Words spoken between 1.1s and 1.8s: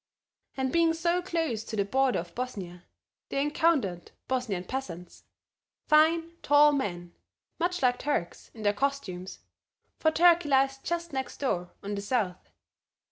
close to